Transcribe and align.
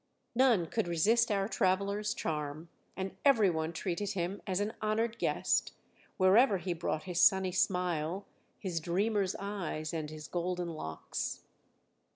None 0.33 0.65
could 0.65 0.87
resist 0.87 1.29
our 1.29 1.47
traveller's 1.47 2.15
charm, 2.15 2.69
and 2.97 3.15
every 3.23 3.51
one 3.51 3.71
treated 3.71 4.13
him 4.13 4.41
as 4.47 4.59
an 4.59 4.73
honoured 4.81 5.19
guest, 5.19 5.73
wherever 6.17 6.57
he 6.57 6.73
brought 6.73 7.03
his 7.03 7.21
sunny 7.21 7.51
smile, 7.51 8.25
his 8.57 8.79
dreamer's 8.79 9.35
eyes, 9.37 9.93
and 9.93 10.09
his 10.09 10.27
golden 10.27 10.69
locks. 10.69 11.43